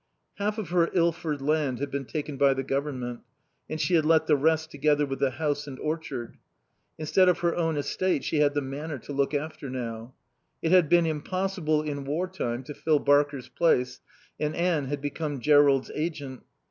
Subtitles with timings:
[0.39, 3.19] Half of her Ilford land had been taken by the government;
[3.69, 6.37] and she had let the rest together with the house and orchard.
[6.97, 10.15] Instead of her own estate she had the Manor to look after now.
[10.59, 14.01] It had been impossible in war time to fill Barker's place,
[14.39, 16.41] and Anne had become Jerrold's agent.